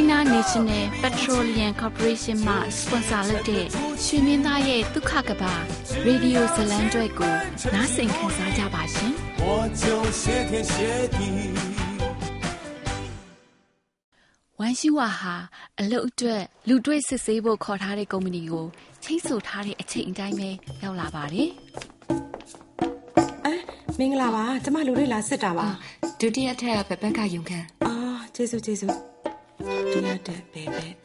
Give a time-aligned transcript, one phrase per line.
[0.00, 3.64] China National Petroleum Corporation မှ sponsor လုပ်တဲ့
[4.04, 5.54] ရွှေမင်းသားရဲ့ဒုက္ခကဘာ
[6.06, 7.34] ရေဒီယိုဇလံကျွဲကို
[7.74, 9.12] နားဆင်ခံစားကြပါရှင်။
[9.46, 9.48] 我
[9.82, 9.84] 就
[10.20, 10.74] 谢天谢
[11.16, 11.18] 地
[14.60, 15.34] ဝမ်ရှူဝါဟာ
[15.80, 18.66] အလုတ်အတွက်လူတွေ့စစ်ဆေးဖို့ခေါ်ထားတဲ့ကုမ္ပဏီကို
[19.04, 20.50] ချိတ်ဆိုထားတဲ့အချိန်အတိုင်းပဲ
[20.82, 21.48] ရောက်လာပါတယ်။
[23.44, 23.54] အဲ
[23.98, 25.66] မင်္ဂလာပါကျမလူတွေလာစစ်တာပါ
[26.20, 27.92] ဒုတိယထပ်ဘဘက်ကယုံခံအာ
[28.34, 28.94] ကျေးဇူးကျေးဇူး
[29.61, 31.01] ဒုတိယထပ်ဘယ်ဘက်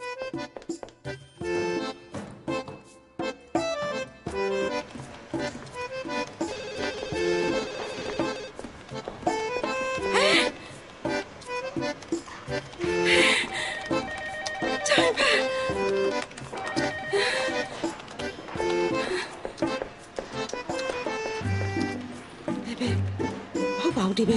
[24.19, 24.33] ဒီဘ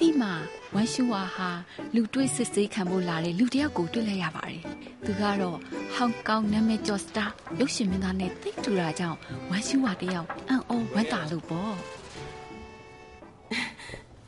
[0.00, 0.32] ဒီမှာ
[0.74, 1.50] ဝမ်ရှူဝါဟာ
[1.94, 4.62] လူတွေ့စစ်ဆေးခံဖို့လာတဲ့လူတယောက်ကိုတွေ့လိုက်ရပါတယ်။
[5.04, 5.58] သူကတော့
[5.94, 7.24] ဟောင်ကောင်နာမည်ကျော်စတာ
[7.60, 9.18] ရုပ်ရှင်မင်းသားနဲ့တိတ်တူတာကြောင့်
[9.50, 10.62] ဝမ်ရှူဝါတယောက်အံ့ဩ
[10.94, 11.72] ဝမ်းသာလို့ပေါ့။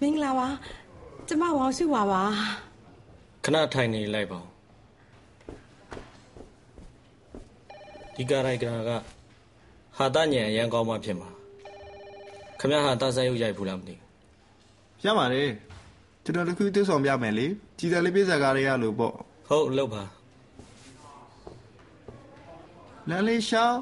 [0.00, 0.48] မင်္ဂလာပါ။
[1.28, 2.22] ကျမဝမ်ရှူဝါပါ။
[3.44, 4.46] ခဏထိုင်နေလိုက်ပါဦး။
[8.16, 8.90] ဒီကာရိုက်ကက
[9.96, 11.30] ဟာတညံအရန်ကောင်းမှဖြစ်မှာ
[12.60, 13.96] ခမရဟာတဆက်ရုပ်ရိုက်ဘူးလားမသိ
[15.04, 15.50] ရပါတယ်
[16.24, 17.46] ကျွန်တော်တခုသိဆောင်ပြမယ်လေ
[17.78, 19.14] ကြည်တယ်လေးပြဇာကားရရလို့ပေါ့
[19.48, 20.02] ဟုတ်လောက်ပါ
[23.08, 23.78] လမ်းလေးရှောင်း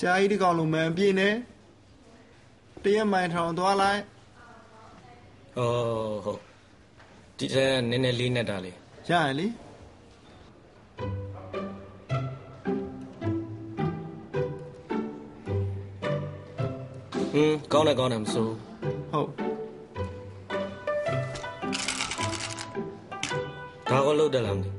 [0.00, 1.28] ကြာကြီးဒီကောင်လုံးမန်ပြေးနေ
[2.82, 4.00] တရက်မိုင်ထောင်သွားလိုက်
[5.56, 6.40] ဟုတ်ဟုတ်
[7.38, 8.72] ဒီထဲနည်းနည်းလေးနဲ့တာလေ
[9.10, 9.46] ရရလေ
[17.34, 18.54] อืมကောင်းတယ်ကောင်းတယ်မစိုး
[19.14, 19.30] ဟုတ်
[23.90, 24.70] ဒါကလို့တယ်လားမသိ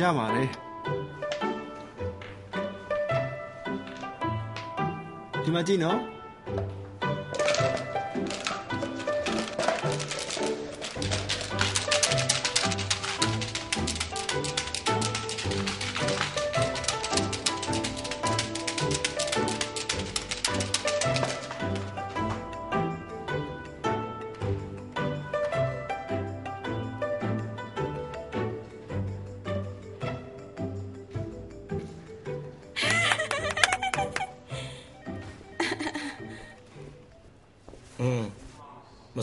[0.00, 0.44] ရပါလေ
[5.42, 5.98] ဒီမှာကြည့်နော်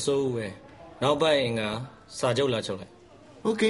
[0.06, 0.46] စိုးဘူးပဲ
[1.02, 1.62] နောက်ပတ်ရင်က
[2.18, 2.92] စာချုပ်လာချုပ်လိုက်
[3.44, 3.62] โอเค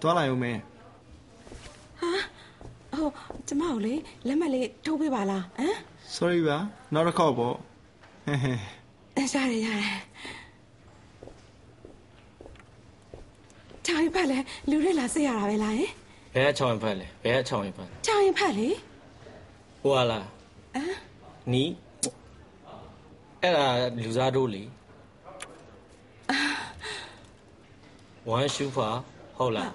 [0.00, 0.58] သွားလိုက်ဦးမယ်
[2.00, 2.10] ဟာ
[2.92, 3.08] ဟို
[3.48, 3.94] ကျမတို့လေ
[4.26, 5.76] လက်မှတ်လေးထုတ်ပေးပါလားဟမ်
[6.16, 6.58] sorry ပါ
[6.94, 8.52] နောက်တစ်ခေါက်ပေါ့ဟဲဟဲ
[9.34, 9.98] ရတယ်ရတယ်
[13.86, 14.38] ချောင်းဖက်လဲ
[14.70, 15.90] လူတွေလာစစ်ရတာပဲလားယင်
[16.34, 18.68] ဘယ်ကချောင်းဖက်လဲဘယ်ကချောင်းဖက်ချောင်းဖက်လေ
[19.82, 20.26] ဟိုဟာလား
[20.74, 20.96] ဟမ်
[21.52, 21.70] နီး
[23.43, 23.67] အဲ့ဒါ
[24.03, 24.63] လူစားတို့လေ
[28.29, 28.89] ဝမ်ရှူဖာ
[29.37, 29.71] ဟုတ်လား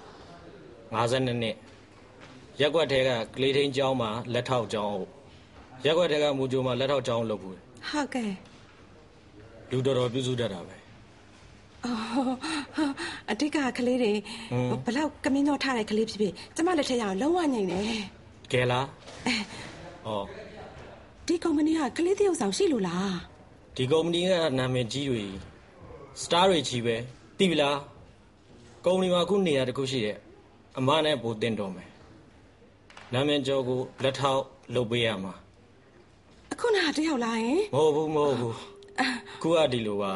[0.94, 1.56] 52နှစ်
[2.60, 5.08] ရက်ွက်ထဲကကလေးထင်းကျောင်းမှာလက်ထောက်ကျောင်းဟုတ်
[5.84, 7.56] ရက်ွက်ထဲကမူဂျိုမှာလက်ထောက်ကျောင်းလုပ်ဘူး
[7.90, 8.30] ဟုတ်ကဲ့
[9.70, 10.76] လူတော်တော်ပြုစုတတ်တာပဲ
[11.84, 12.34] အအော်
[13.30, 14.12] အတိတ်ကကလေးတွေ
[14.86, 18.04] ဘလောက်ကမင်းတော့ထားတဲ့ကလေးဖြစ်ဖြစ်ကျမလက်ထက်ရအောင်လုံးဝညိနေတယ်
[18.52, 18.86] ကဲလား
[20.06, 20.10] ဩ
[21.26, 23.14] ဒီကုမ္ပဏီကကလေးတယောက်ဆောင်ရှိလို့လား
[23.78, 25.24] ဒီကုမ္ပဏီကနာမည်ကြီးတွေ
[26.22, 26.96] စတားတွေကြီးပဲ
[27.38, 27.78] သိပြီလား
[28.84, 30.18] ကုမ္ပဏီမှာအခုနေရာတစ်ခုရှိတယ်
[30.78, 31.88] အမနဲ့ပိုတင်တော်မယ်
[33.12, 34.42] နာမည်ကျော်ကိုလက်ထောက်
[34.74, 35.34] လုပ်ပေးရမှာ
[36.52, 38.56] အခုနကတယောက်လားယင်မဟုတ်ဘူးမဟုတ်ဘူး
[39.42, 40.12] ခုကဒီလိုပါ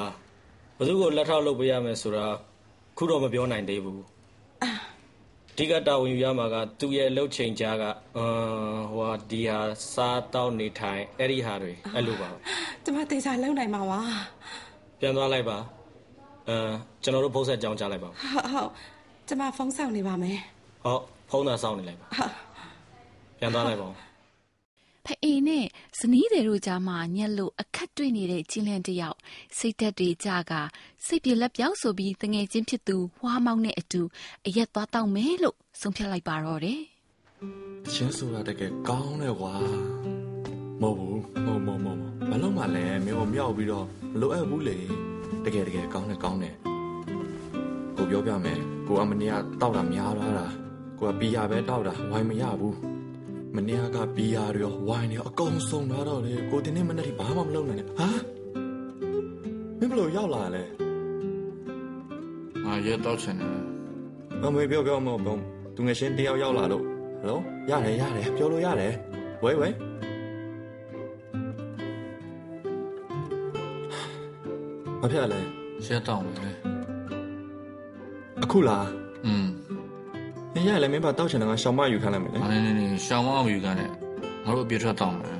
[0.76, 2.26] ဘယ်သူကိုလက်ထောက်လုပ်ပေးရမယ်ဆိုတာ
[2.96, 4.19] ခုတော့မပြောနိုင်သေးဘူးအ
[5.60, 7.84] ဓိက တာဝန်ယူရမှာက သူ့ရဲ့ အလုပ်ချိန်ကြားက
[8.16, 9.58] အမ်ဟိုဟာဒီဟာ
[9.92, 12.36] စားတောက်နေထိုင် အဲ့ဒီဟာတွေ အဲ့လိုပါပဲ
[12.84, 14.00] ကျမတေချာလုံနိုင်မှာပါ
[15.00, 15.58] ပြန်သွားလိုက်ပါ
[16.48, 16.72] အမ်
[17.02, 18.70] ကျွန်တော်တို့ ဖုန်းဆက်ကြောင်းကြားလိုက်ပါဦး ဟုတ်ဟုတ်
[19.28, 20.38] ကျမ ဖုန်းဆောင်နေပါမယ်
[20.84, 20.98] ဟော
[21.30, 22.32] ဖုန်းသာ စောင့်နေလိုက်ပါဟုတ်
[23.38, 23.94] ပြန်သွားလိုက်ပါဦး
[25.06, 25.64] ဖအေနဲ့
[25.98, 29.18] ဇနီးတွေတို့ကြားမှာညက်လို့အခက်တွေ့နေတဲ့ချင်းလန့်တစ်ယောက်
[29.58, 30.52] စိတ်သက်တွေကြက
[31.06, 34.02] စိတ်ပြလက်ပြောက်ဆိုပြီးတငယ်ချင်းဖြစ်သူဝါမောင်းနဲ့အတူ
[34.46, 36.80] အရက်သွားတောက်မယ်လို့ဆုံးဖြတ်လိုက်ပါတော့တယ်
[37.92, 39.54] ချင်းဆိုတာတကယ်ကောင်းတယ်ကွာ
[40.82, 44.76] မဟုတ်ဘူးမဟုတ်မဟုတ်မဟုတ်မလုံးမလဲမင်းကိုမြောက်ပြီးတော့မလိုအပ်ဘူးလေ
[45.44, 46.54] တကယ်တကယ်ကောင်းတယ်ကောင်းတယ်
[47.96, 50.46] ကိုပြောပြမယ်ကိုအမနီးကတောက်တာများလာတာ
[50.98, 52.89] ကိုကဘီယာပဲတောက်တာဝိုင်းမရဘူး
[53.54, 58.08] မနီးကဘီယာတွေရောဝိုင်းတွေရောအကုန်စုံလာတော့လေကိုတင်းနေမနဲ့ဒီဘာမှမလုပ်နိုင်နဲ့ဟာ
[59.78, 60.62] မင်းဘလို့ရောက်လာလဲ
[62.64, 63.52] ငါရဲတောက်ချင်တယ်
[64.42, 65.42] အမေပြောပြောမဟုတ်ဘူး
[65.74, 67.38] သူငယ်ချင်းတယောက်ရောက်လာလို့ဟယ်လို
[67.70, 68.94] ရတယ်ရတယ်ပြောလို့ရတယ်
[69.44, 69.68] ဝဲဝဲ
[75.00, 75.40] ဘာဖြစ်လဲ
[75.86, 76.56] ရဲတောက်မယ်
[78.42, 78.86] အခုလား
[79.26, 79.46] อืม
[80.54, 83.88] နင်ရလည်းမင်းဘာတောက်ချင်တယ်ငါရှောင်းမယူခိုင်းလိုက်မယ်လေငါနေနေနေရှောင်းမအောင်ယူကန်နဲ့
[84.44, 85.38] ငါတို့အပြစ်ထွက်တောက်မယ်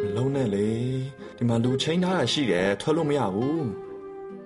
[0.00, 0.68] မလုံးနဲ့လေ
[1.36, 3.66] ဒီမှာလူချင်းထားတာရှိတယ်ထွက်လို့မရဘူး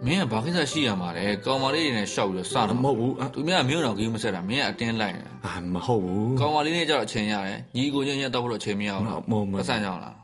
[0.05, 10.17] မင်းကဘာကိစ္စရှိရမှာလဲကောင်မလေးတွေနဲ့ရှောက်ပြီးတော့စတော့မဟုတ်ဘူးအသူများမင်းတို့တော့ဂိမ်းမဆက်တာမင်းကအတင်းလိုက်နေတာအာမဟုတ်ဘူးကောင်မလေးနဲ့ကြတော့အချိန်ရတယ်ညီကိုချင်းရက်တော့ဖို့တော့အချိန်မရဘူးနော်မဟုတ်မဟုတ်ပတ်စံကြောင်လား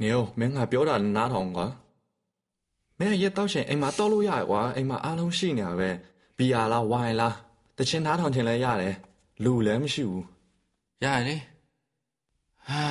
[0.00, 1.66] နေရောမင်းငါပြောတာနားထောင်ကွာ
[2.98, 5.90] မင်းရက်တောက်ချင်အိမ်မှာတောက်လို့ရတယ်ကွာအိမ်မှာအားလုံးရှိနေတာပဲ
[6.36, 7.34] ဘီယာလားဝိုင်လား
[7.78, 8.94] တချင်နားထောင်ချင်လဲရတယ်
[9.44, 10.24] လူလည်းမရှိဘူး
[11.04, 11.36] ရတယ်လေ
[12.68, 12.82] ဟာ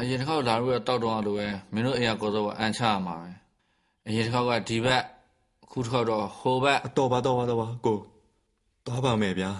[0.00, 3.30] အရင်တစ်ခေါက်လာလို့တောက်တော့လိုပဲမင်းတို့အိမ်ကကောစောကအန်ချရမှာပဲ
[4.06, 5.02] အရင်တစ်ခေါက်ကဒီဘက်
[5.64, 7.98] အခုတစ်ခေါက်တော့ဟိုဘက်တော်ပါတော်ပါတော်ပါကို
[8.86, 9.50] သွားပါမယ်ဗျာ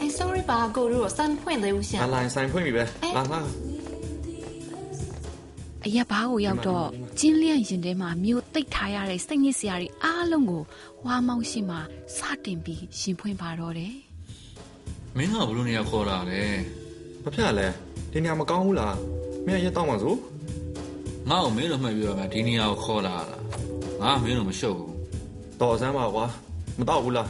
[0.00, 2.84] အဲ sorry ပါကိုတို့စံဖွင့်သေးဦးရှင်အလိုင်းစံဖွင့်ပြီပဲ
[3.16, 3.40] လာလာ
[5.86, 6.86] အရက်ဘားကိုရောက်တော့
[7.18, 10.62] ကျင်းလျန့်ရင်ထဲမှာမြို့တိတ်ထားရတဲ့စိတ်ညစ်စရာတွေအားလုံးကို
[11.06, 11.76] ဝါမောင်းရှိမှ
[12.16, 13.94] စတင်ပြီးရှင်ဖွင့်ပါတော့တယ်
[15.16, 16.40] မင်းကဘလို့နေရာခေါ်လာလဲ
[17.22, 17.66] ဘာဖြစ်လဲ
[18.12, 18.96] ဒီနေရာမကောင်းဘူးလား
[19.46, 20.14] မင်းရက်တောက်မှာဆို
[21.28, 23.36] ငါ့ကိုမင်းတို့မှတ်ပြီးတော့မှဒီနေရာကိုခေါ်လာတာ
[24.02, 24.92] ငါကမင်းတို့မရှုပ်ဘူး
[25.60, 26.24] တော်စမ်းပါကွာ
[26.78, 27.28] မတော့ဘူးလား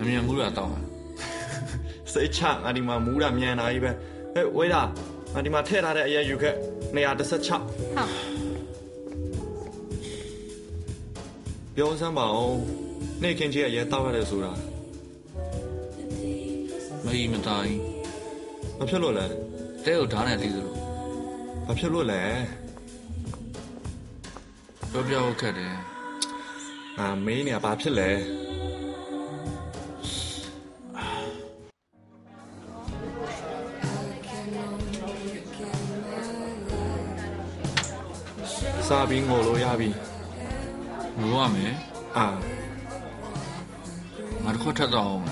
[0.00, 0.80] အမြန်မှုရတော့မှာ
[2.12, 3.90] စိတ်ချငါဒီမှာမူးတာမြန်တာကြီးပဲ
[4.34, 4.82] ဟဲ့ဝေးတာ
[5.34, 6.54] ငါဒီမှာထည့်ထားတဲ့အရက်ယူခဲ့
[6.92, 8.00] 116好，
[11.76, 12.56] ပြောစမ်းပါအောင်
[13.22, 14.52] နေခင်ကြီးကရဲတောက်ရတယ်ဆိုတာ
[17.04, 17.76] မအီမတိုင်း
[18.78, 19.26] ဘာဖြစ်လို့လဲ
[19.84, 20.68] တဲကိုဓာတ်နဲ့တီးသလို
[21.66, 22.22] ဘာဖြစ်လို့လဲ
[24.90, 25.74] ပြောပြဖို့ခက်တယ်
[26.98, 28.10] အာမင်းနေကဘာဖြစ်လဲ
[38.90, 39.88] စာပြီးငိုလို့ရပြီ
[41.18, 41.74] ငိုရမယ်
[42.16, 42.26] အာ
[44.44, 45.24] ငါတစ်ခွက်ထပ်တော့အောင်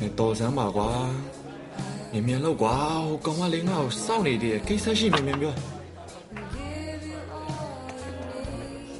[0.00, 0.90] နေတော်စမ်းပါကွာ
[2.12, 2.74] မြင်မြင်လောက်ကွာ
[3.06, 5.54] ဟိုကောင်မလေးငါ့ကိုစောင့်နေတယ်ကိစ္စရှိမြင်မြင်ပြော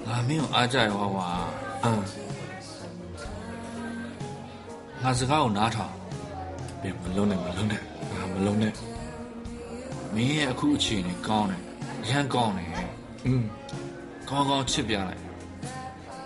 [0.06, 1.26] ငါမင်းကိုအားကြရောကွာ
[1.84, 1.92] အာ
[5.02, 5.94] ငါစကားကိုနားထောင်
[6.82, 8.72] ဘယ်မလုံးနဲ့မလုံးနဲ့ငါမလုံးနဲ့
[10.14, 11.69] မင်းရဲ့အခုအခြေအနေကောင်းတယ်အ
[12.09, 12.69] ရန်ကောင်းတယ်
[13.27, 13.43] อืม
[14.29, 15.21] ကောင်းကောင်းချစ်ပြလိုက်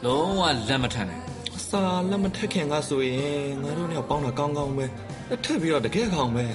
[0.05, 1.19] လုံးဝလက်မထန်နဲ့
[1.67, 4.85] စာလက်မထက်ခင်ကဆိုရင်ငါတို့เนี่ยပေါင်းတာကောင်းကောင်းပဲ
[5.29, 6.45] လက်ထက်ပြီးတော့တကယ်ကောင်းပဲ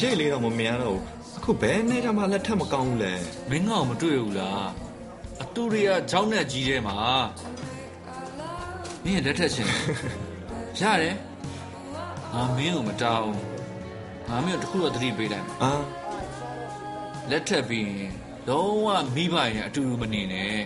[0.00, 1.02] ရိတ်လေးတော့မမြင်ရတော့ဘူး
[1.38, 3.12] အခုဘယ်နဲ့မှလက်ထက်မကောင်းဘူးလေ
[3.50, 4.68] မင်းငါ့ကိုမတွေ့ဘူးလား
[5.42, 6.96] အတူတွေကကြောင်းနဲ့ကြီးထဲမှာ
[9.04, 9.70] မင်းရဲ့လက်ထက်ချင်း
[10.80, 11.16] ရတယ်
[12.32, 13.32] ငါမင်းကိုမတောင်း
[14.28, 15.72] ငါမင်းကိုတစ်ခုတော့သတိပေးလိုက်မယ် အာ
[17.30, 18.14] လက်ထက်ပြီးရင်
[18.49, 20.57] လုံးဝမိဘရင်အတူတူမနေနဲ့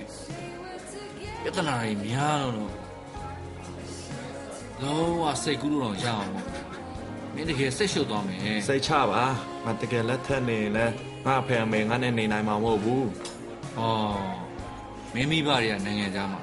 [1.44, 2.80] ပြဿနာတွေများလို့တော့
[4.84, 6.30] လုံးဝစိတ်ကူးလို့တော့ရအောင်
[7.34, 9.24] မင်းတကယ်စိတ်ရှုပ်သွားမယ်စိတ်ချပါ
[9.66, 10.86] ငါတကယ်လက်ထက်နေလဲ
[11.26, 13.08] ငါအဖေအမေငါနဲ့နေနိုင်မှာမဟုတ်ဘူး
[13.78, 13.82] ဩ
[15.14, 16.42] မင်းမိဘတွေကနိုင်ငံခြားမှာ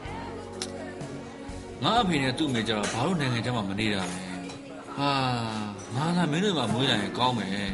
[1.83, 4.23] ငါအဖေနဲ့သူ့မိကြတော့ဘာလို့နိုင်ငံခြားမှာမနေတာလဲ
[4.97, 5.11] ဟာ
[5.95, 7.71] ငါလာမင်းတို့မှာမွေးလာရင်ကောင်းမယ်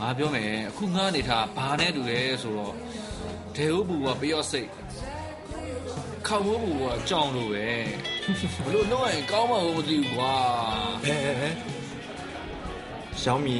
[0.00, 2.74] ငါပြောမယ်အခုငါအနေထားဘာနဲ့တူလဲဆိုတော့
[3.56, 4.68] ဒေဟုတ်ဘူးကပျော့စိတ်
[6.26, 7.68] ခောက်မိုးဘူးကကြောင်လိုပဲ
[8.64, 10.34] ဘလို့လုံးဝကောင်းမှာမသိဘူးကွာ
[11.04, 11.54] ဘယ်ဘယ်
[13.22, 13.56] ရှောင်းမီ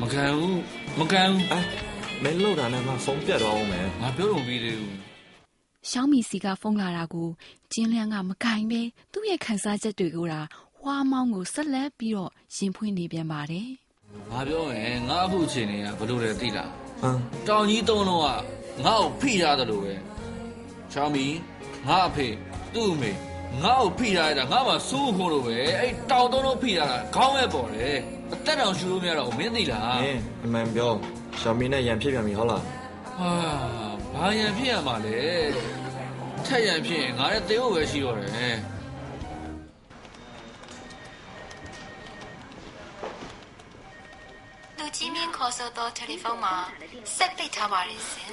[0.00, 0.60] မကန်ဘူး
[0.98, 1.60] မကန်ဘူးအဲ
[2.22, 4.96] မင်းလောက်တာနဲ့ငါဖုန်းပြတ်တော့အောင်မယ်ငါပြောလို့ပြီးသေးဘူး
[5.90, 7.28] ရှောင်းမီစီကဖုန်းလာတာကို
[7.72, 8.80] ကျင်းလျန်းကမကင်ပဲ
[9.12, 10.40] သူ့ရဲ့ခံစားချက်တွေကိုတာ
[10.84, 13.70] ဝါမောင်းကိုဆက်လက်ပြီးတော့ရင်ဖွင့်နေပြန်ပါတယ်။
[14.30, 16.70] ငါပြောမယ်ငါအခုအချိန်တွေကဘလို့လဲသိလား
[17.02, 17.18] ဟမ်
[17.48, 18.28] တောင်ကြီးသုံးလုံးက
[18.84, 19.94] ငါ့ကိုဖိရတယ်လို့ပဲ
[20.92, 21.26] ချောင်းမီ
[21.86, 22.28] ငါအဖေ
[22.74, 23.12] သူ့အမေ
[23.62, 27.96] ငါ့ကိုဖိရတာငါမှစိုးဖို့လို့ပဲအဲ့တောင်သုံးလုံးဖိရတာခေါင်းပဲပေါ်တယ်
[28.32, 30.92] အသက်တောင်ရှူလို့မရတော့ဘူးမင်းသိလားမင်းအမှန်ပြော
[31.40, 32.62] 小米နဲ့ရန်ဖြစ်ပြန်ပြီဟုတ်လား
[33.18, 33.30] ဟာ
[34.14, 35.18] ဘာရန်ဖြစ်ရမှာလဲ
[36.46, 38.56] ထက်ရန်ဖြစ်ရင်ငါလည်းသေဖို့ပဲရှိတော့တယ်
[45.46, 46.54] ကြီးမင်းခေါ်ဆိုတော့တယ်လီဖုန်းမှာ
[47.16, 48.32] ဆက်ပိတ်ထားပါရဲ့ရှင်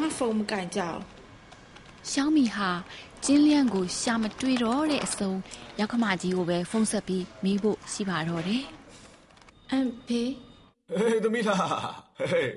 [0.00, 1.00] ငါဖုန်းမကင်ကြအောင်
[2.10, 2.70] ရှောင်းမီဟာ
[3.24, 5.32] ကျင်းလန်းကိုရှာမတွေ့တော့တဲ့အစုံ
[5.78, 8.64] ရောက်ခမကြီးကိုပဲဖုန်းဆက်ပြီးမိဖို့ရှိပါတော့တယ်
[9.70, 10.22] အမ်ဖေ
[10.96, 11.60] ဟေးသမီးလား
[12.30, 12.52] ဟေး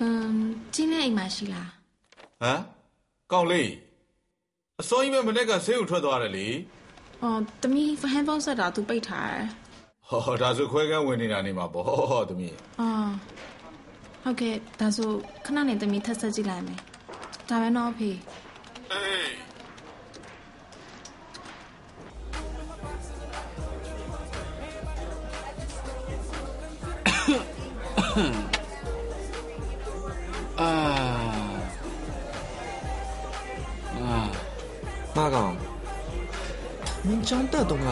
[0.00, 0.36] အမ်
[0.74, 1.68] ကျင်းတဲ့အိမ်မှာရှိလား
[2.42, 2.60] ဟမ်
[3.32, 3.70] ကောင်းလေး
[4.80, 6.48] အစောကြီးပဲမနေ့ကဆေးကိုထွက်သွားတယ်လေ
[7.22, 9.46] အော်တမီးဟန်ဖုန်းဆက်တာသူပိတ်ထားတယ်
[10.08, 13.12] ဟောဒါဆိုခွဲကန်းဝင်နေတာနေမှာပေါ့သမီးအော်
[14.22, 15.10] ဟုတ်ကဲ့ဒါဆို
[15.46, 16.80] ခဏနေတမီးထပ်ဆက်ကြည့်လိုက်မယ်
[17.48, 18.10] ဒါပဲနော်ဖေ
[18.92, 19.32] အေး
[30.60, 30.70] အာ
[33.96, 34.20] အာ
[35.16, 35.52] မာကောင်
[37.22, 37.88] မင်းចောင်းတက်တော့က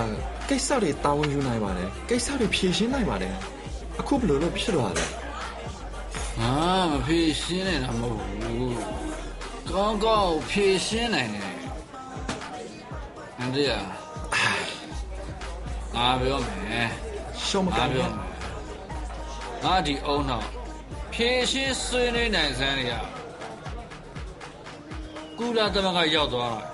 [0.49, 3.35] ကိစ္စတွေတာဝန်ယူနိုင်ပါတယ်ကိစ္စတွေဖြေရှင်းနိုင်ပါတယ်
[4.01, 5.07] အခုဘယ်လိုလုပ်ဖြစ်သွားလဲ
[6.41, 6.55] ငါ
[6.91, 8.77] မဖြေရှင်းနေတာမဟုတ်ဘူး
[9.71, 11.55] ကောင်းကောင်းဖြေရှင်းနိုင်တယ်
[13.39, 13.79] အန်ဒီယာ
[15.95, 16.89] ငါပြောမယ်
[17.47, 18.29] ရှောင်းမငါကန်ပြောဘူးမယ်
[19.65, 20.49] ငါဒီအုံနောက်
[21.13, 22.93] ဖြေရှင်းဆွေးနွေးနိုင်စမ်းနေရ
[25.39, 26.70] ကုလာသမဂ္ဂရောက်သွား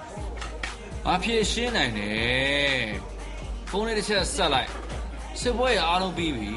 [1.07, 2.85] တာငါဖြေရှင်းနိုင်တယ်
[3.69, 4.71] ဖုန်းလေးတစ်ချက်ဆက်လိုက်
[5.41, 6.51] စစ်ပွဲရအားလုံးပြီးပြီ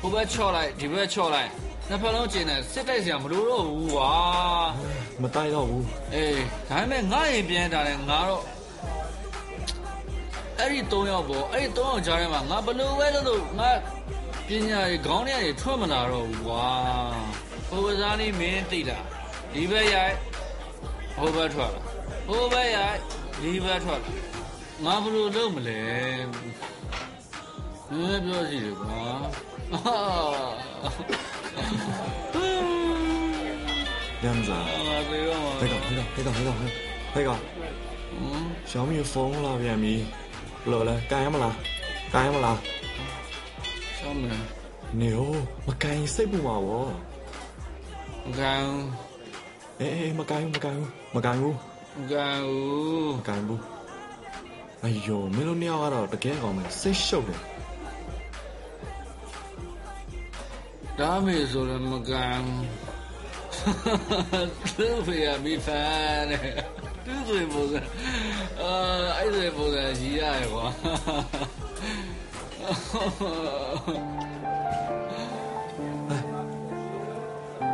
[0.00, 1.50] ဟိုဘက်ချော့လိုက်ဒီဘက်ချော့လိုက်
[1.88, 4.12] နှစ်ဖက်လုံးကျင်တယ်စစ်တိုက်စရာမလိုတော့ဘူးကွာ
[5.22, 8.44] မတိုက်တော့ဘူးအေးဒါပေမဲ့ငါရင်ပြန်တာလဲငါတော့
[10.58, 13.70] အဲ့ဒီ၃ယောက်ပေါ့အဲ့ဒီ၃ယောက်ကြားထဲမှာငါဘယ်လို့ပဲလုပ်လို့ငါ
[14.46, 16.66] ပညာရေးခေါင်းထဲကနေထွက်မလာတော့ဘူးကွာ
[17.68, 19.06] ဟိုကစားလေးမင်းသိလား
[19.52, 20.16] ဒီဘက်ရိုက်
[21.16, 21.82] ဟိုဘက်ထွက်လာ
[22.26, 22.98] ဟိုဘက်ရိုက်
[23.41, 24.11] ဒီဘက်ထွက်လာ
[24.85, 25.81] ငါဘယ်လို့လုပ်မလဲ
[27.89, 29.03] ဘယ်ပြောစီလဲကွာ
[29.73, 29.95] အာ
[34.23, 36.57] ရမ်းစား ငါသေတော့မှာ ဟဲ့ကောင်ဟဲ့ကောင်ဟဲ့ကောင်ဟဲ့ကောင်
[37.13, 39.13] ဟဲ့ကောင် ဟမ် 小米疯
[39.45, 39.93] 了ပြန်ပြီ
[40.63, 41.55] ဘယ်လိုလဲကန်ရမလား
[42.13, 42.57] ကန်ရမလား
[43.99, 44.41] ဆောင်းမယ်
[44.99, 45.19] နေ哦
[45.65, 46.85] မကန်ရင်စိတ်ပူမှာဗော
[51.45, 51.70] မ
[52.10, 53.72] ကန်အေးအေးမကန်ဘူးမကန်ဘူးမကန်ဘူးမကန်ဘူးမကန်ဘူး
[54.84, 57.40] အယိုမင်းတို့နှစ်ယောက်ကတော့တကယ်ကောင်းမယ်စိတ်ရှုပ်တယ်
[60.98, 62.42] ဒါမေဆိုလည်းမကန်
[64.76, 66.50] သူ့ဖေကမိဖန်တဲ့
[67.04, 67.80] သူ့ဆိုပုံစံ
[68.60, 68.72] အာ
[69.18, 70.66] အဲ့ဒီပုံစံကြီးရတယ်ကွာ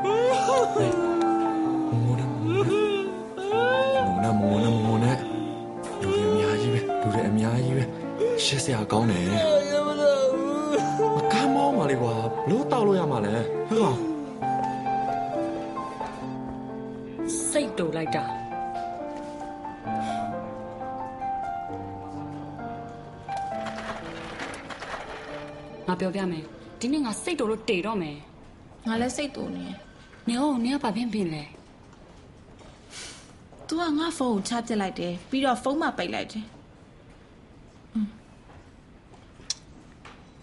[0.04, 1.07] မိုး
[4.28, 5.18] နဲ့မိုးနဲ့မိုးနဲ့
[6.00, 7.85] လူတွေအများကြီးပဲလူတွေအများကြီးပဲ
[8.44, 9.23] ရှက်စရာကောင်းတယ်
[9.70, 12.14] ရမလို့မကမ်းမောင်းပါလေကွာ
[12.47, 13.35] ဘလို့တောက်လို့ရမှာလဲ
[13.68, 13.99] ဟဲ့ကောင်
[17.50, 18.25] စိတ်တူလိုက်တာ
[25.87, 26.44] ငါပြောပြမယ်
[26.80, 28.16] ဒီနေ့ငါစိတ်တူလို့တေတော့မယ်
[28.88, 29.76] ငါလည်းစိတ်တူနေတယ်
[30.28, 31.44] နေဟုတ်နေကဘာဖြစ်ဖြစ်လဲ။
[33.68, 36.44] तू ကငါဖုန်းကိုချပစ်လိုက်တယ်ပြီးတော့ဖုန်းမှပိတ်လိုက်တယ်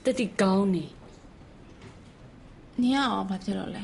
[0.03, 0.85] တတိကောင်းနေ။
[2.81, 3.83] နင်ကရောဘာဖြစ်တော့လဲ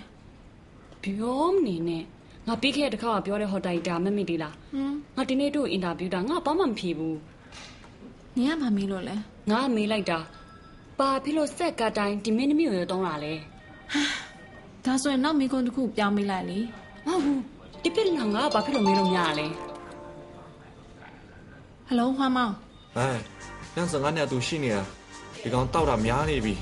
[1.04, 2.04] ပြောမနေနဲ့
[2.48, 7.18] ငါပြီးခဲ့တဲ့တစ်ခါကပြောတဲ့ဟော်တိုင်တာမမေ့သေးလား။ဟမ်ငါဒီနေ့တို့အင်တာဗျူးတာငါဘာမှမဖြေဘူး
[8.38, 9.16] နင်ကဘာမေးလို့လဲ
[9.52, 10.20] ငါမေးလိုက်တာ
[11.00, 13.34] ပဘာဖြစ်လို့ဆက်ကတိုင်းဒီမင်းသမီးကိုရတုံးတာလဲ
[14.86, 16.60] ဒါဆိုရင်နောက်မိကွန်းတစ်ခုပြောင်းမိလိုက်လေ
[17.06, 19.46] မဟုတ်ဘူး ဒီပြစ်လောင်ကဘာဖြစ်လို့မင်းလို့မရလဲ
[21.86, 22.54] ဟယ်လိုဟွာမောင်
[22.98, 23.10] အဲ
[23.76, 24.82] ညစငါနဲ့အတူရှိနေတာ
[25.42, 26.54] ဒီကောင်တောက်တာများနေပြီ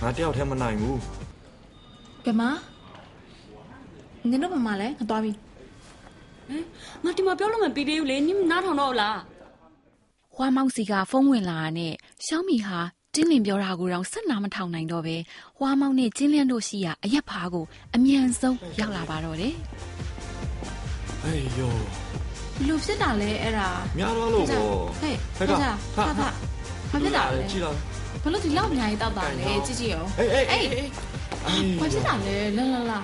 [0.00, 0.98] ငါတယောက်တည်းမနိုင်ဘူး
[2.24, 2.50] ဘယ်မှာ
[4.30, 5.32] နင်တို့ဘာမှလဲငါသွားပြီ
[7.04, 9.18] ငါဒီမှာပြောလို့မပြီးသေးဘူးလေနင်နားထောင်တော့လား
[10.34, 11.92] ဟွာမောင်စီကဖုန်းဝင်လာတာနဲ့
[12.26, 12.78] ရှောင်းမီဟာ
[13.14, 15.16] တင်းလင်ပြောတာကိုတော့ဆက်နာမထောင်နိုင်တော့ပဲ
[15.58, 19.54] ဟွာမောင်နဲ့ကျင်းလင်းတို့ရှိရာအရက်ဖားကိုအမြန်ဆုံးရောက်လာပါတော့တယ်
[21.24, 21.74] အေးယော
[22.58, 24.66] ဘလို့ဖြစ်တာလဲအဲ့ဒါများတော့လို့ပေါ့
[25.00, 25.62] ဟဲ့ဟဲ့ခါက
[25.96, 26.28] ခါခါခါ
[26.90, 27.74] ဘာဖြစ်တာလဲကြည့်လား
[28.22, 30.64] ဘလို့ဒီလောက်အများကြီးတောက်တာလဲကြည့်ကြည့်ရောအေးအေးအေး
[31.46, 32.98] အေးဘာဖြစ်တာလဲလာလာလာ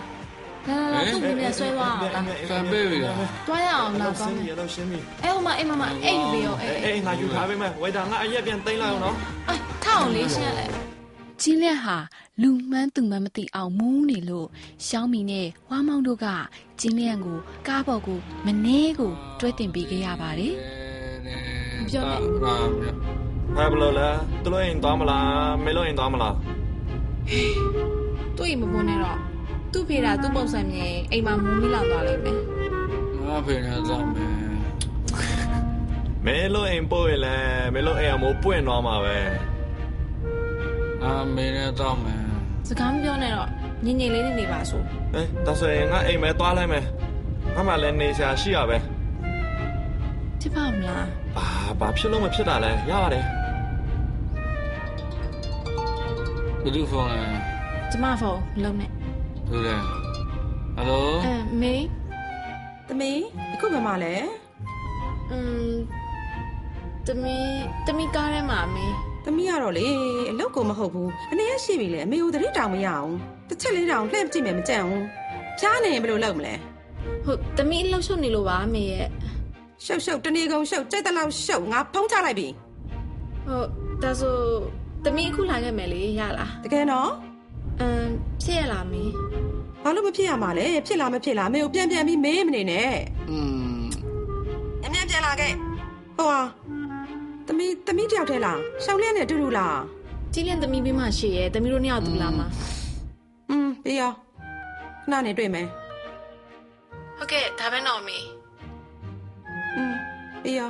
[0.69, 3.17] လာလာသူ့မင်းနဲ့ဆွဲသွားအောင်လားဖန်ပေးပြီလား
[3.49, 9.17] တွားရအောင်လားရှကောင်းင်းပြီတယ်တော့ရှင်းပြီအဲ့ဟိုမှာအိမ်မမအိမ်ယူပြီးရောအေးအေးငါယူထားပေးမယ်ဝေတာငါအရက်ပြန်သိမ်းလိုက်အောင်နော်
[9.49, 10.94] အေးထားအောင်လေးရှင်းလို
[11.35, 11.97] က်ကျင်းလင်းဟာ
[12.43, 14.47] လူမှန်းသူမှန်းမသိအောင်မူးနေလို့
[14.87, 16.27] ရှောင်းမီနဲ့ဟွာမောင်တို့က
[16.81, 17.39] ကျင်းလင်းကို
[17.69, 20.55] ကားပေါ်ကိုမနှဲကိုတွဲတင်ပေးခဲ့ရပါတယ်
[21.89, 22.57] ပြောမယ်ငါ
[23.57, 24.09] ဟဲ့ဘလို့လဲ
[24.43, 25.27] သူတို့အိမ်သွားမလား
[25.65, 26.35] မေလို့အိမ်သွားမလား
[28.37, 29.19] သူ့အိမ်မပွန်းနဲ့တော့
[29.73, 32.39] သူ့ဖေတာသူ့ပုံစံမြင်အိမ်မှာမူးမိလောက်သွားလိမ့်မယ်
[33.27, 34.35] ငါဖေနေတော့မယ်
[36.27, 37.37] မေလို့အိမ်ပို့ရလဲ
[37.75, 39.17] မေလို့အိမ်အမိုးပွင့်သွားမှာပဲ
[41.05, 42.23] အာမင်းနဲ့တော့မယ်
[42.69, 43.49] စကားမပြောနဲ့တော့
[43.85, 44.83] ညင်ညင်လေးနေနေပါဆို
[45.15, 46.85] အေးဒါဆိုရင်ငါအိမ်မဲသွားလိုက်မယ်
[47.55, 48.79] ငါမှလည်းနေရှာရှိရပဲ
[50.41, 51.07] ဖြစ်ပါမလား
[51.37, 51.47] ဘာ
[51.81, 53.25] ဘာဖြစ်လို့မဖြစ်တာလဲရပါတယ်
[56.63, 57.21] ဘယ်သူဖုန်းလဲ
[57.91, 58.91] ကျမဖုန်းမလုံးနဲ့
[59.49, 59.77] သူလဲ
[60.77, 61.75] ဟယ်လိုအဲမေ
[62.89, 63.21] သမီး
[63.55, 64.15] အခုဘယ်မှာလဲ
[65.31, 65.73] อืม
[67.07, 67.37] တမီ
[67.87, 68.87] တမီကားထဲမှာမေ
[69.25, 69.87] သမီးကတော့လေ
[70.31, 73.11] အလုပ်ကိုမဟုတ်ဘူးအနေရရှိပြီလေအမေကိုတတိတောင်မရအောင်
[73.49, 75.05] တစ်ချက်လေးတောင်လှည့်ကြည့်မယ်မကြံဘူး
[75.59, 76.55] ဖျားနေရင်ဘယ်လိုလုပ်မလဲ
[77.25, 79.09] ဟုတ်တမီအလောက်ရှုပ်နေလို့ပါမေရဲ့
[79.85, 82.49] ရှုပ်ရှုပ်တနေကုန်ရှုပ်ကြိုက်တဲ့လောက်ရှုပ်ငါဖုံးချလိုက်ပြီ
[83.47, 83.69] ဟုတ်
[84.03, 84.37] ဒါဆို
[85.05, 87.11] တမီအခုလာခဲ့မယ်လေရလားတကယ်နော်
[87.81, 88.07] အမ်
[88.43, 89.05] ဖြစ်ရလားမေ
[89.83, 92.95] ဘာလို့မဖြစ်ရမှာလဲဖြစ်လားမဖြစ်လားအမေကိုပြန်ပြန်ပြီးမေးမနေနဲ့
[93.31, 93.39] อื
[93.77, 93.83] ม
[94.85, 95.53] အမြန်ပြန်လာခဲ့
[96.17, 96.41] ဟိုဟာ
[97.48, 99.80] သမီးသမီးတယောက်တည်းလားရှောင်းလျက်နဲ့အတူတူလား
[100.34, 102.48] ကြည်လင်တမီပြီးမှရှေ့ရဲ့တမီတို့နှစ်ယောက်တူလာမှာ
[103.50, 105.68] อืมပြီးရောခဏနေတွေ့မယ်
[107.18, 108.18] ဟုတ်ကဲ့ဒါပဲတော့မေ
[109.76, 109.94] อืม
[110.44, 110.70] ပြီးရော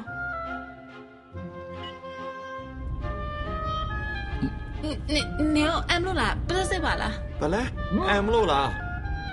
[5.13, 5.21] နေ
[5.55, 7.61] နေအောင်အမ်လို့လားပလက်စစ်ပါလား ဘာလဲ
[8.09, 8.69] အမ်မလို့လား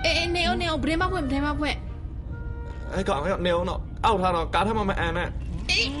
[0.03, 1.77] အေးအေးနေအောင်နေအောင်ဘယ်မှာဖွင့်ဘယ်မှာဖွင့်
[2.93, 5.29] အဲ့ကောင်ကနေအောင်တော့အောက်ထားတော့ကားထမမအမ်နဲ့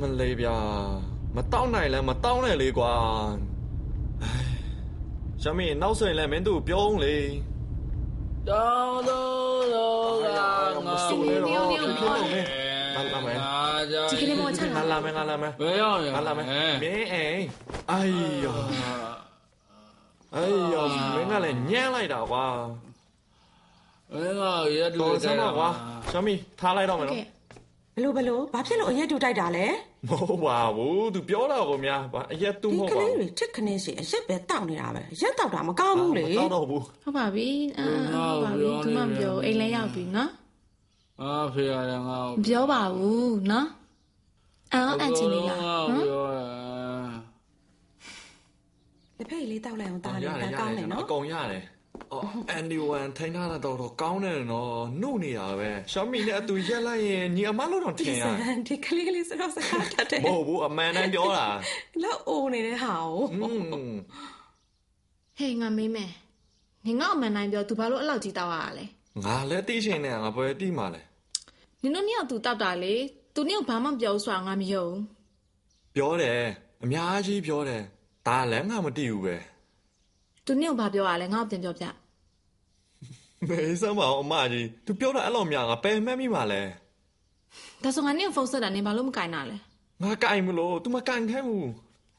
[0.00, 0.56] မလေးဗျာ
[1.36, 2.92] မတောင်းနိုင်လဲမတောင်းနဲ့လေကွာ
[4.22, 4.24] 唉
[5.42, 7.16] ရှမင်းနောက်ဆိုရင်လည်းမင်းတို့ပြောအောင်လေ
[8.48, 10.50] တောင်းတော့တော့ကငါ
[10.86, 12.48] မစိုးနေတော့ဖြစ်လို့မင်း
[12.96, 13.36] လာလာမယ်
[14.10, 16.50] ဒီကလေးမောချငါလာလာမယ်ငါလာမယ်ဘယ်ရောက်ရငါလာမယ်မ
[16.90, 17.44] င်းအိမ်
[17.90, 18.56] အိုင်ယော
[20.34, 22.46] အိုင်ယောမင်းကလည်းညံ့လိုက်တာကွာ
[24.14, 24.42] ဘယ်က
[24.76, 25.68] ရတူတော်စမ်းပါကွာ
[26.10, 27.26] ရှမင်းထားလိုက်တော့မယ်ဟုတ်နော်ကဲ့
[27.96, 29.66] ဘလို့ဘလို့ဘာဖြစ်လို့အရက်တူတိုက်တာလဲ
[30.08, 40.30] မဟုတ်ပါဘူး तू ပြောတာကိုများဘာအရက်တူမဒီဟုတ်ကပါလေးဘူးတွေချစ်ခနေစီအရက်ပဲတောက်နေတာပဲအရက်တောက်တာမကောင်းဘူးလေမတောက်တော့ဘူးဟုတ်ပါပြီအာဟုတ်ပါပြီသူမှမပြောအိမ်လဲရောက်ပြီနော်
[41.22, 43.68] အာဖေရတယ်ငါမပြောပါဘူးနော်
[44.74, 46.38] အော်အန်ချင်လေးလားဟမ်ပြောရ
[49.16, 51.62] လက်ဖက်ရည်လေးတောက်လိုက်အောင်တားရလေတယ်ဒါရကောင်းတတယ်ယ်နော်အကုန်ရတယ်
[52.12, 61.46] အော်အန်ဒီဝန်ထိုင်းထားတာတော့တော့ကောင်းတယ်နော်နှုတ်နေတာပဲရှမင်းနဲ့အတူရက်လိုက်ရင်ညီအမလို့တော့ထဒီင်ရစံဒီကလေးကလေးစတော့စကားတတ်တယ်မဟုတ်ဘူးအမှန်တမ်းပြောတာ
[62.02, 63.50] လောက်အိုနေတဲ့ဟာကိုอื
[63.90, 63.92] ม
[65.38, 66.10] ဟေးငါမေးမယ်
[66.86, 68.84] နေငါ့အမှန်တိုင်းပြောသူဘာလို့အဲ့လောက်ကြီးတောက်ရတာလဲ
[69.24, 71.02] ငါလည်းတိရှင်နဲ့ငါဘယ်တိမှလဲ
[71.82, 72.94] နင်တို့နှစ်ယောက်သူတောက်တာလေ
[73.34, 74.86] သူနှစ်ယောက်ဘာမှမပြောဘူးဆိုတာငါမယုံ
[75.96, 76.40] ပြောတယ်
[76.82, 77.82] အများကြီးပြောတယ်
[78.26, 79.36] ဒါလည်းငါမတိဘူးပဲ
[80.46, 81.84] သူနှစ်ယောက်ဘာပြောရလဲငါ့ကိုပြန်ပြောပြ
[83.48, 86.60] မေးစမ်းပါအောင်အမကြီး तू ပြောတာအဲ့လိုများငါပယ်မှတ်မိပါလဲ
[87.82, 89.56] ဒါဆိုငါနှစ်ယောက်ဖုန်းဆက်တာနင်ဘာလို့မကင်တာလဲ
[90.02, 91.68] ငါကင်မလို့ तू မကင်ခိုင်းဘူး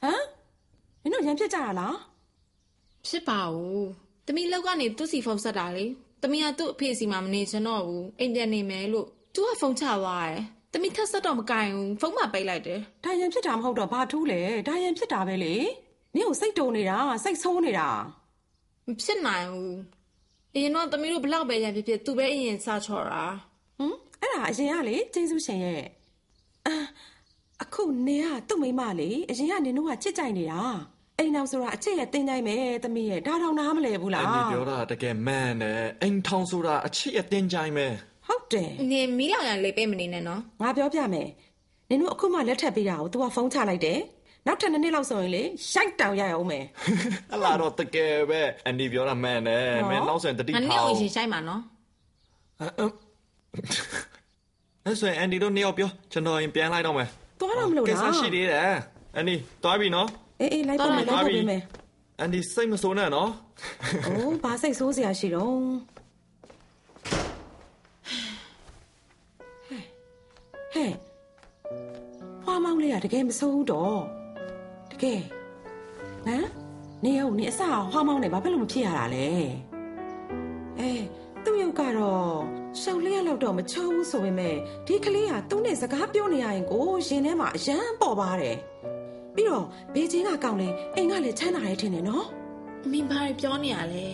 [0.04, 0.24] ဟမ်
[1.02, 1.96] မင်းတို့ရမ်းဖြစ်ကြရလား
[3.08, 3.86] ဖြစ်ပါဘူး
[4.28, 5.86] တမီလောက်ကနေသူ့စီဖုန်းဆက်တာလေ
[6.22, 10.42] တမီကသူ့အဖေစီမှာမနေချင်တော့ဘူးအိမ်ပြန်နေမယ်လို့သူကဖုန်းချသွားတယ်
[10.74, 15.56] တမီထက်ဆက်တော့မကင်ဘူးဖုန်းမှပိတ်လိုက်တယ်ဒါရမ်းဖြစ်တာမဟုတ်တော့ဘာထူးလဲဒါရမ်းဖြစ်တာပဲလေ
[16.16, 17.90] နင့်ကိုစိတ်တုံနေတာစိတ်ဆိုးနေတာ
[18.88, 19.76] မဖြစ်နိုင်ဘူး
[20.56, 23.24] အရင်တော့တမီတို့ဘလောက်ပဲရန်ဖြစ်ဖြစ်သူပဲအရင်စချော်တာ
[23.78, 25.84] ဟမ်အဲ့ဒါအရင်ကလေကျေးဇူးရှင်ရဲ့
[26.68, 26.76] အာ
[27.64, 30.62] အခုနေကသူ့မိမလေအရင်ကနင်တို့ကချစ်ကြိုက်နေတာ
[31.18, 37.88] အိမ်နောက်ဆိုတာအချစ်ရဲ့တင်းကြိုင်မယ်သမီးရဲ့ဒါတော့နားမလဲဘူးလားအန်ဒီပြောတာတကယ်မှန်တယ်အိမ်ထောင်ဆိုတာအချစ်အတင်းကြိုင်ပဲ
[38.28, 41.30] ဟုတ်တယ်နင်မီးလောင်ရလေးပေးမနေနဲ့နော်ငါပြောပြမယ်
[41.90, 44.00] နင်တို့အခုမှလက်ထပ်ပေးတာကို तू ကဖုန်းချလိုက်တယ်
[44.48, 46.66] နောက်ထပ်နှစ်နှစ်လောက်ဆိုရင်လေရိုက်တောင်ရအောင်မယ်
[47.34, 51.62] အလားတော့တကယ်ပဲအန်ဒီပြောတာမှန်တယ်ဟောမင်းနောက်ဆိုရင်တတိငါနင့်ထောကိုင်ရင်ဆိုင်မှာနော်
[54.86, 57.08] အဲ့ဆိုရင်အန်ဒီတို့နှစ်ယောက်ပြောကျွန်တော်ရင်ပြန်လိုက်တော့မယ်
[57.40, 58.76] သွားတော့မလို့ကိစ္စလားရှိသေးတယ်
[59.16, 60.08] အန်ဒီသွားပြီနော်
[60.42, 61.62] အေးအေးလိုက်ပါမယ်လိုက်ပါမယ်
[62.20, 63.30] အန်ဒီစိတ်မဆိုးနဲ့နော်
[64.06, 65.56] အိုးဘာစိတ်ဆိုးစရာရှိတော့
[70.74, 70.92] ဟဲ့
[72.44, 74.23] ဖွားမောင်းလေးကတကယ်မဆိုးဘူးတော့တ
[75.04, 75.22] ကယ်
[76.26, 76.48] ဟမ်
[77.06, 79.28] နေအောင်နေအစဖွားမောင်းနေဘာဖြစ်လို့မဖြစ်ရတာလဲ
[80.80, 80.92] အဲ
[81.44, 82.28] သူ့ရုပ်ကတော့
[82.82, 84.56] ရှောက်လျက်လောက်တော့မချောဘူးဆိုပေမဲ့
[84.88, 88.58] ဒီကလေးကသူ့နဲ့စကားပြောနေရရင်ကိုရင်ထဲမှာအယမ်းပေါ်ပါတယ်
[89.36, 92.28] ပြီးတော့ဘေးချင်းကကောင်းလေအိမ်ကလည်းချမ်းသာရဲထင်တယ်နော်
[92.92, 94.08] မင်းဘာတွေပြောနေရလဲ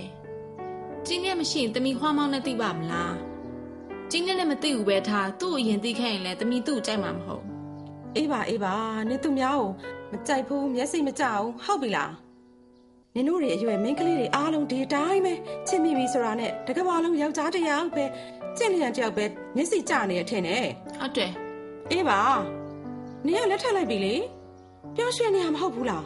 [1.05, 3.15] ကျင်းနဲ့မရှိရင်တမီခွားမောင်းနဲ့သိပါမလား
[4.11, 7.43] ကျင်းနဲ့လည်းမသိဘူးပဲထားသူ့ကိုအရင်သိခဲ့ရင်လည်းတမီသူ့ကိုကြိုက်မှာမဟုတ်
[8.15, 8.73] အေးပါအေးပါ
[9.09, 9.71] နင်သူများကို
[10.11, 12.13] မကြိုက်ဘူးမျက်စိမကြအောင်ဟုတ်ပြီလား
[13.15, 15.33] နင်တို့တွေအရွယ်မင်းကလေးတွေအားလုံးဒီတိုင်းပဲ
[15.67, 18.05] ချစ်မိပြီဆိုတာနဲ့တကဘာလုံးယောက်ျားတစ်ယောက်ပဲ
[18.57, 20.65] ကျင့်လျံတစ်ယောက်ပဲမျက်စိကြနေရထင်တယ်
[20.99, 21.31] ဟုတ်တယ်
[21.91, 22.19] အေးပါ
[23.25, 24.15] နင်ကလက်ထပ်လိုက်ပြီလေ
[24.95, 26.05] ပြောရွှင်နေရမဟုတ်ဘူးလား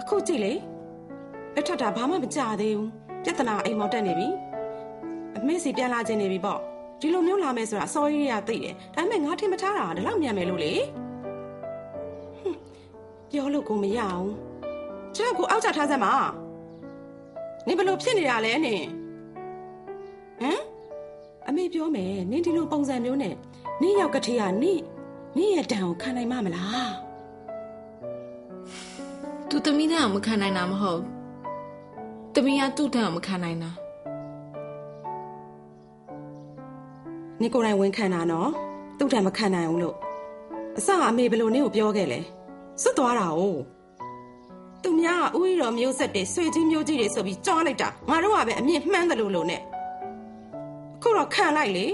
[0.00, 0.52] အခုကြည့်လေ
[1.54, 2.90] လက်ထပ်တာဘာမှမကြသေးဘူး
[3.24, 4.28] ပြဿနာအိမ်မောင်တက်နေပြီ
[5.36, 6.60] အမေစီပြန်လာခြင်းနေပြီပေါ့
[7.00, 10.72] ဒီလိုမျိုးလာမယ်ဆိုတာအစောကြီးရသိတယ်ဒါပေမဲ့ငါထင်မထားတာဒီလောက်မြန်မယ်လို့လေ
[13.30, 14.28] ပြောလို့ကိုမရအောင်
[15.16, 16.14] ကျွန်တော်ကိုအောက်ချထားစမ်းပါ
[17.66, 18.82] နင်ဘလို့ဖြစ်နေတာလဲနင်
[20.40, 20.60] ဟမ်
[21.48, 23.34] အမေပြောမယ်နင်ဒီလိုပုံစံမျိုးနဲ့
[23.82, 24.72] နင်ရောက်ကတိကနိ
[25.36, 26.92] နင်ရဲ့တန်ကိုခံနိုင်မမလား
[29.48, 31.00] သူတမီနဲ့အောင်မခံနိုင်တာမဟုတ်
[32.34, 33.70] တမီကသူ့တန်းအောင်မခံနိုင်တာ
[37.40, 38.50] နင်ကိုယ်တိုင်ဝန်ခံတာနော်
[38.98, 39.96] သူ့တန်မခံနိုင်ဘူးလို့
[40.78, 42.20] အစအမေဘလို့နင်ကိုပြောခဲ့လဲ
[42.81, 43.41] စွတ်သွားတာ哦
[44.83, 49.61] သူများကဥရီတော်မျိုးဆက်တွေဆွေကြီးမျိုးကြီးတွေဆိုပြီးကြောလိုက်တာငါတို့ကပဲအမြင့်မှန်းတယ်လို့လို့နဲ့
[50.95, 51.85] အခုတော့ခံလိုက်လေ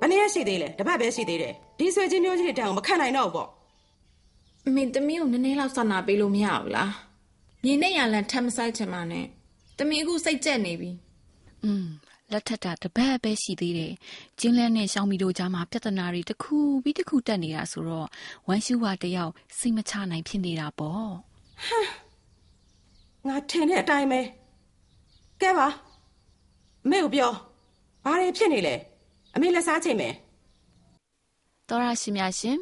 [0.00, 3.48] ဘယ်နည်းရရှိသေးလဲတပတ်ပဲရှိသေးတယ်ဒီဆွေကြီးမျိုးကြီးတွေတန်ကိုမခံနိုင်တော့ဘူးပေါ့
[4.66, 6.92] အမေတမီကိုနည်းနည်းလောက်စာနာပေးလို့မရဘူးလား
[7.64, 9.26] မြေနဲ့ရလန်ထပ်မဆိုင်ချင်ပါနဲ့
[9.78, 10.90] တမီအခုစိတ်ကြက်နေပြီ
[11.64, 11.86] อืม
[12.35, 13.93] လက်ထက်တာတပတ်ပဲရှိသေးတယ်။
[14.39, 18.07] ကျင်းလဲနဲ့ရှောင်းမီတို့ကြားမှာပြဿနာတွေတစ်ခုပြီးတစ်ခုတက်နေတာဆိုတော့
[18.47, 21.11] ဝမ်ရှူဝါတယောက်စိတ်မချနိုင်ဖြစ်နေတာပေါ့
[23.27, 24.21] ငါထင်တဲ့အတိုင်းပဲ
[25.41, 25.67] ကဲပါ
[26.85, 27.31] အမေကိုပြော
[28.03, 28.75] ဘာတွေဖြစ်နေလဲ
[29.35, 30.13] အမေလက်စားချိန်မယ်။
[31.69, 32.57] သောရရှိမြရှင်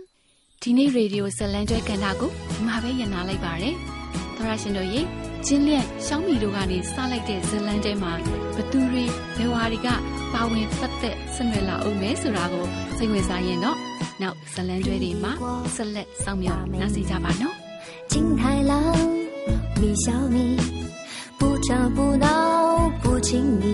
[0.61, 3.75] ဒီနေ့ရေဒီယိုဇလန်ကျွဲကန်တာကိုဒီမှာပဲညနာလိုက်ပါရယ်။
[4.35, 5.01] သောရရှင်တို့ရေ
[5.46, 8.12] ကျင်းလက်ရှောင်းမီတို့ကနေစလိုက်တဲ့ဇလန်တဲမှာ
[8.56, 9.04] ဘသူတွေ
[9.36, 9.88] ဘယ်ဝါတွေက
[10.34, 12.64] ပါဝင်ပတ်သက်ဆက်နွယ်လာအောင်မဲဆိုတာကို
[12.96, 13.78] စိတ်ဝင်စားရင်တော့
[14.22, 15.32] နောက်ဇလန်ကျွဲတွေမှာ
[15.74, 17.54] ဆက်လက်စောင့်မျှော်နှားစီကြပါနော်။
[18.12, 18.72] 金太郎，
[19.80, 20.38] 米小米，
[21.38, 22.26] 不吵不闹
[23.02, 23.28] 不亲
[23.60, 23.64] 密，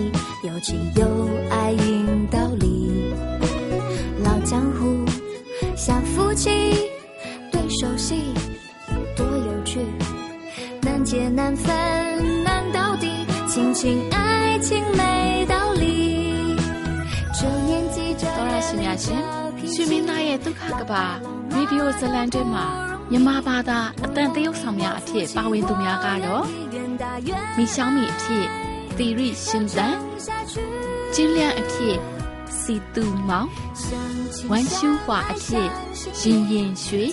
[0.47, 1.01] 有情有
[1.53, 1.83] 爱运
[2.33, 2.65] 道理。
[4.25, 5.05] 老江湖
[5.83, 6.43] 像夫妻，
[7.51, 8.09] 对手戏
[9.17, 9.79] 多有趣，
[11.09, 16.55] 难解难分难到底，亲情爱情没道理。
[17.33, 19.21] 这年纪这 တော်ရရှိများရှင်
[19.73, 21.03] ရွှေမင်းသားရဲ့ဒုက္ခကဘာ
[21.53, 22.65] ရေဒီယိုဇလန်တွဲမှာ
[23.11, 26.43] မြမဘာသာအတန်တရုတ်ဆောင်များအဖြစ်ပါဝင်သူများကတော့
[27.57, 28.45] မိရှောင်းမီအဖြစ်
[28.97, 29.95] သီရိရှင်သန်
[31.13, 31.97] ကျင်းလျန်အဖြစ်
[32.59, 33.49] စီတူမောင်
[34.49, 35.69] ဝမ်ရှူဟွာအဖြစ်
[36.21, 37.05] ရင်ရင်ရွှေ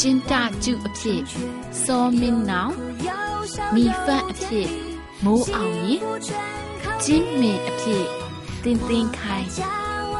[0.00, 0.32] ကျင်းတ
[0.64, 1.20] ကျုအဖြစ်
[1.82, 2.72] စောမင်းနောင်
[3.74, 4.68] မိဖတ်အဖြစ်
[5.24, 6.00] မိုးအောင်ရင်
[7.04, 8.04] ကျင်းမင်အဖြစ်
[8.62, 9.48] တင်းတင်းခိုင်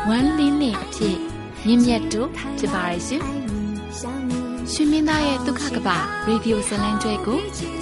[0.08, 1.16] ဝမ်လင်းလင်းအဖြစ်
[1.66, 3.22] မြင့်မြတ်တို့ဖြစ်ပါရဲ့ရှင်
[4.72, 5.88] ရှင်မင်းသားရဲ့ဒုက္ခကပ
[6.26, 7.40] ရေဒီယိုဇလန်ကျွဲကို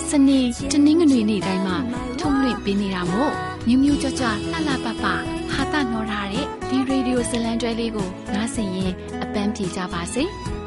[0.09, 0.38] စနေ
[0.73, 1.77] တနင်္ဂနွေနေ့တိုင်းမှာ
[2.19, 3.33] ထုတ်လွှင့်ပေးနေတာမို့
[3.67, 10.25] မြူးမြူးကြွကြွလှလှပပဟာတာနော်ထားတဲ့ဒီရေဒီယိုဇလန်ကျွဲလေးကိုနားဆင်ရင်အပန်းဖြေကြပါစေ။